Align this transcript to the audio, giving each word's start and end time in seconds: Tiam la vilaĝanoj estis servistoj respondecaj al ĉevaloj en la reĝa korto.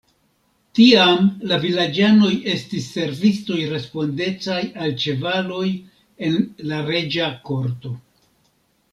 Tiam 0.77 1.19
la 1.49 1.57
vilaĝanoj 1.65 2.29
estis 2.53 2.87
servistoj 2.93 3.59
respondecaj 3.73 4.57
al 4.85 4.95
ĉevaloj 5.03 5.67
en 6.29 6.39
la 6.71 6.79
reĝa 6.89 7.29
korto. 7.51 7.93